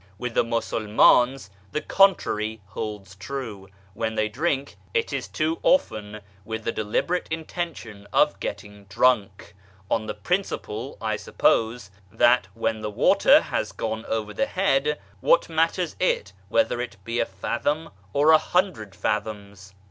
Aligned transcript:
With 0.17 0.33
the 0.33 0.43
Musulmans 0.43 1.51
the 1.73 1.79
contrary 1.81 2.59
holds 2.65 3.13
good; 3.13 3.69
when 3.93 4.15
they 4.15 4.27
drink, 4.27 4.75
it 4.95 5.13
is 5.13 5.27
too 5.27 5.59
often 5.61 6.21
with 6.43 6.63
the 6.63 6.71
deliberate 6.71 7.27
intention 7.29 8.07
of 8.11 8.39
getting 8.39 8.85
drunk, 8.85 9.55
on 9.91 10.07
the 10.07 10.15
principle, 10.15 10.97
I 10.99 11.17
sup 11.17 11.37
pose, 11.37 11.91
that" 12.11 12.47
when 12.63 12.81
the 12.81 12.89
water 12.89 13.41
has 13.41 13.71
gone 13.71 14.03
over 14.07 14.33
the 14.33 14.47
head, 14.47 14.99
what 15.19 15.49
matters 15.49 15.95
it 15.99 16.33
whether 16.49 16.81
it 16.81 16.97
be 17.03 17.19
a 17.19 17.25
fathom 17.27 17.91
or 18.11 18.31
a 18.31 18.39
hundred 18.39 18.95
fathoms 18.95 19.75